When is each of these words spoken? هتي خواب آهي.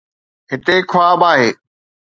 هتي 0.51 0.75
خواب 0.89 1.19
آهي. 1.31 1.49